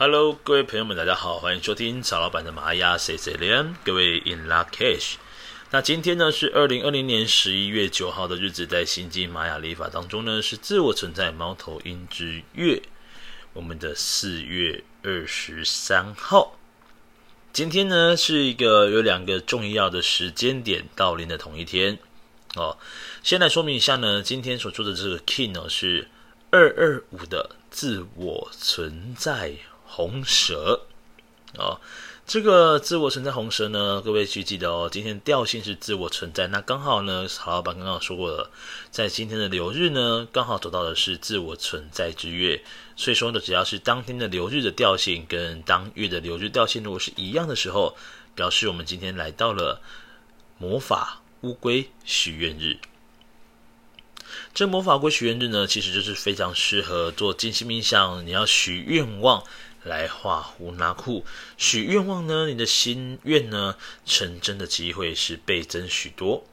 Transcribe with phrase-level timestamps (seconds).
[0.00, 5.14] Hello，各位朋友们，大家好，欢迎收听曹老板的玛雅 C C 连，各位 In Lak'ech。
[5.72, 12.80] 那今天呢是二零二零年十一月九号的日子，在星际玛雅历法当中呢是自我存在猫头鹰之月，
[13.54, 16.56] 我们的四月二十三号。
[17.52, 21.98] 今天呢是一个有两个重要的时间点到临的同一天
[22.54, 22.78] 哦。
[23.24, 26.06] 先来说明一下呢，今天所做的这个 King 呢是
[26.52, 29.54] 二二五的自我存在。
[29.88, 30.82] 红蛇，
[31.56, 31.80] 哦，
[32.26, 34.88] 这个自我存在红蛇呢，各位去记得哦。
[34.92, 38.50] 今天调性是自我存在，那刚好呢，曹老板刚刚说过了，
[38.90, 42.62] 在今天的流日呢，刚好走到的是自我存在之月，
[42.96, 47.96] 所以说呢，只要是当天的流日的调性跟当月的流日调性如果是一样的时候，
[48.34, 49.80] 表示我们今天来到了
[50.58, 52.76] 魔法乌龟许愿日。
[54.52, 59.42] 这魔法乌龟许愿日呢，其实就是非常适合做静心冥想，你要许愿望。
[59.82, 61.24] 来画胡纳库
[61.56, 62.46] 许愿望呢？
[62.46, 66.44] 你的心愿呢成真的机会是倍增许多。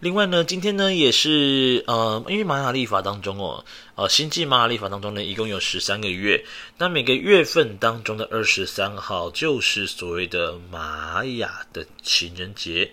[0.00, 3.64] 另外呢，今天呢也是呃，因为玛雅历法当中哦，
[3.94, 6.44] 呃，星际玛雅历法当中呢一共有十三个月，
[6.78, 12.92] 那每个月份当中的二十三号就是所谓的玛雅的情人节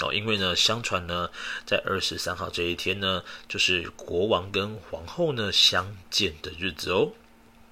[0.00, 0.12] 哦。
[0.12, 1.30] 因为呢，相传呢，
[1.64, 7.12] 在二十三号这一天呢，就是国王跟皇后呢相见的日子哦。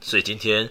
[0.01, 0.71] 所以今天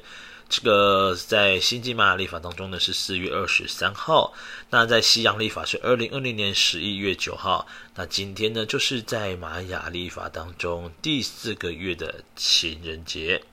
[0.49, 4.33] 这个在星际玛雅历法当中呢是四月二十三号，
[4.71, 7.67] 那在西洋历法是二零二零年十一月九号。
[7.95, 13.43] 那今天呢就是在玛雅历法当中第四个月的情人节。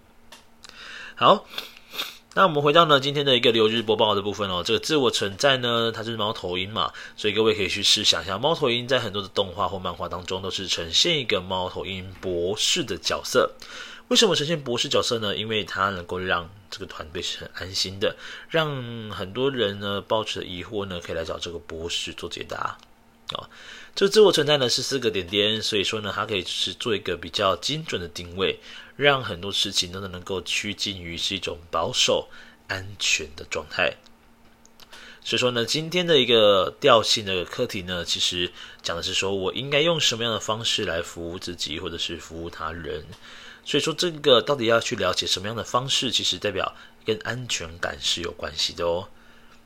[1.14, 1.46] 好，
[2.33, 4.62] 那我们回到呢今天的一个流日播报的部分哦。
[4.64, 13.52] 这个自我存在呢，它就是猫头鹰嘛，所以各位可以去试想一下，猫头鹰在很多的动画或漫画当中都是呈现一个猫头鹰博士的角色。
[14.08, 15.36] 为什么呈现博士角色呢？
[15.36, 18.16] 因为他能够让这个团队是很安心的，
[18.48, 22.56] 让很多人呢抱持疑惑呢，可以来找这个博士做解答。
[22.56, 22.78] 啊、
[23.34, 23.50] 哦，
[23.96, 28.61] 这自我存在呢是四个点点，所以说呢，它可以是做一个比较精准的定位，
[28.95, 32.28] 让很多事情都能够趋近于是一种保守、
[32.68, 33.96] 安全的状态。
[35.24, 43.05] 所以说呢，今天的一个调性的课题呢，其实讲的是说我应该用什么样的方式来服务自己，或者是服务他人。
[43.66, 46.72] 所以说，这个到底要去了解什么样的方式，其实代表
[47.04, 49.08] 跟安全感是有关系的哦。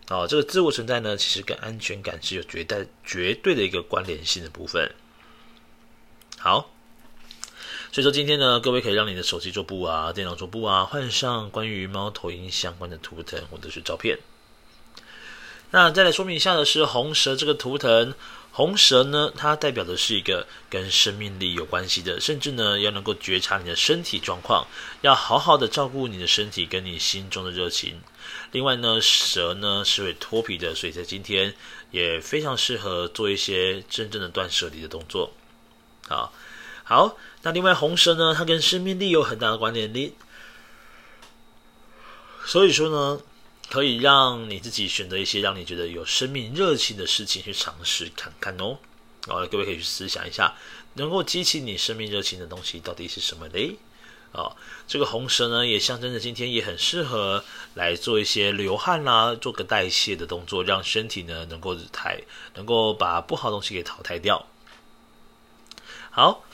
[0.09, 4.91] 哦，这个自我存在呢，其实跟安全感是有绝对绝对的一个关联性的部分。
[6.39, 6.71] 好，
[7.93, 14.19] 所以说今天呢，各位可以让你的手机桌布啊、电脑桌布啊，换上关于猫头鹰相关的图腾或者是照片。
[15.73, 18.15] 那再来说明一下的是红蛇这个图腾。
[18.53, 24.67] 红蛇呢，它代表的是一个跟生命力有关系的，甚至呢要能够觉察你的身体状况，
[25.03, 28.01] 要好好的照顾你的身体跟你心中的热情。
[28.51, 31.55] 另外呢，蛇呢是会脱皮的，所以在今天
[31.93, 35.33] 也非常适合做一些真正的断舍离的动作。
[36.09, 36.33] 好，
[36.83, 40.15] 好，那另外红蛇呢，它跟生命力有很大的关联力，
[42.45, 43.23] 所以说呢。
[43.71, 48.77] 可以让你自己选择一些让你觉得有生命热情的事情去尝试看看哦。
[49.29, 50.57] 好，各位可以去思想一下，
[50.95, 53.77] 能够激起你生命热情的东西到底是什么嘞？
[54.33, 54.57] 啊，
[54.89, 57.45] 这个红蛇呢，也象征着今天也很适合
[57.75, 62.21] 来做一些流汗啦、做个代谢的动作，让身体呢能够台
[62.55, 64.47] 能够把不好的东西给淘汰掉。
[66.11, 66.45] 好。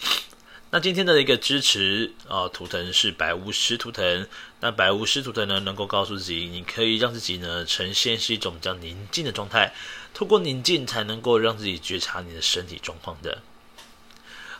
[0.77, 4.27] 那今天的一个支持啊，图腾是白巫师图腾。
[4.61, 9.73] 那白巫师图腾呢，能够告诉自己，你可以让自己呢呈现是一种比较宁静的状态，
[10.13, 13.39] 透过宁静才能够让自己觉察你的身体状况的。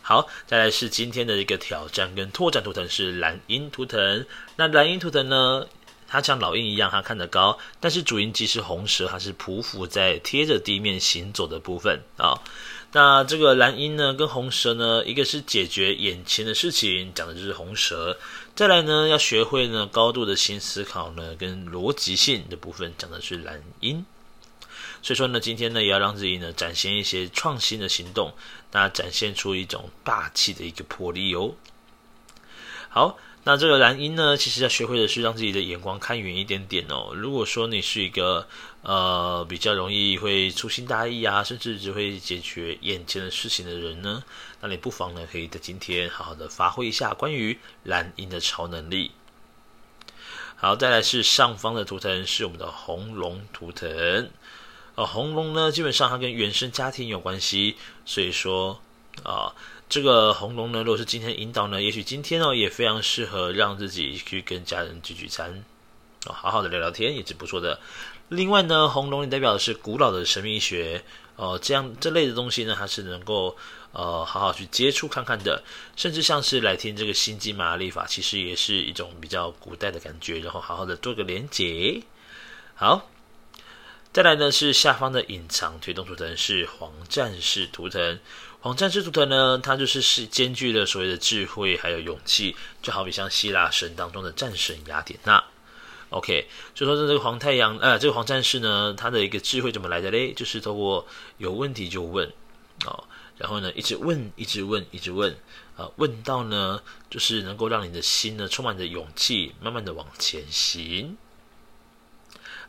[0.01, 4.25] 好，再来是今天的一个挑战跟拓展图腾是蓝鹰图腾。
[4.55, 5.67] 那蓝鹰图腾呢，
[6.07, 12.41] 它像老鹰一样，它看得高，但是主印记是红蛇，它是匍匐在贴着地面行走的部分啊。
[12.93, 18.15] 那这个蓝鹰呢，跟红蛇呢，一个是解决眼前的事情，讲的就是红蛇；
[18.55, 24.05] 再来呢，要学会呢高度的新思考呢，跟逻辑性的部分，讲的是蓝鹰。
[25.01, 28.33] 所以说呢，今天呢，也要让自己呢展现一些创新的行动，
[28.71, 31.53] 那展现出一种霸气的一个魄力哦。
[32.89, 33.17] 好。
[33.47, 37.13] 那这个蓝鹰呢，其实要学会的是让自己的眼光看远一点点哦。
[37.15, 38.45] 如果说你是一个
[38.81, 44.21] 呃比较容易会粗心大意啊，甚至只会解决眼前的事情的人呢，
[44.59, 49.11] 那你不妨呢可以在今天好好的发挥一下关于蓝鹰的超能力。
[50.57, 54.29] 好，再来是上方的图腾是我们的红龙图腾。
[54.95, 58.81] 呃，红龙呢基本上它跟原生家庭有关系，所以说
[59.23, 59.53] 啊。
[59.89, 65.63] 这个红龙呢，如果是今天引导呢，也许今天哦也非常适合让自己去跟家人聚聚餐
[66.25, 67.79] 哦，好好的聊聊天也是不错的。
[68.27, 71.01] 另外呢，红龙也代表的是古老的神秘学，
[71.37, 73.55] 哦，这样这类的东西呢，它是能够
[73.93, 75.63] 呃好好去接触看看的，
[75.95, 82.01] 甚至像是来听这个星际玛雅历法，其实也是一种比较古代的感觉，然后好好的做个连结。
[82.75, 83.09] 好，
[84.11, 88.19] 再来呢是下方的隐藏推动图腾是黄战士图腾，
[88.59, 95.43] 黄战士图腾呢，它就是是兼具了所谓的智慧还有勇气，就好比像希腊神当中的战神雅典娜。
[96.09, 100.33] OK，所以说这个黄太阳，呃，这个黄战士呢，他的一个智慧怎么来的嘞？
[100.33, 101.05] 就是透过
[101.37, 102.31] 有问题就问，
[102.85, 103.03] 哦，
[103.37, 105.35] 然后呢，一直问，一直问，一直问，
[105.75, 111.17] 啊，问到呢，就是能够让你的心呢充满着勇气，慢慢的往前行。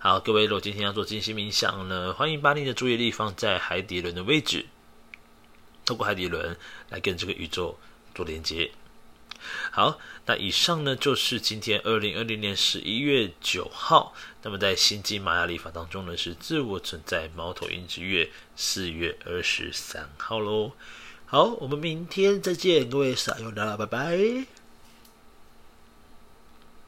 [0.00, 4.66] 好，各位，如果今天要做静心冥想呢，欢迎把你的注意力放在海底轮的位置，
[5.88, 6.54] 透过海底轮
[6.90, 7.78] 来跟这个宇宙
[8.14, 8.70] 做连接。
[9.70, 14.12] 好，那以上呢就是今天二零二零年十一月九号。
[14.42, 20.72] 那么在新际玛雅历法当中呢，是自我存在猫头鹰之月四月二十三号喽。
[21.24, 24.57] 好，我们明天再见，各位撒友啦，拜拜。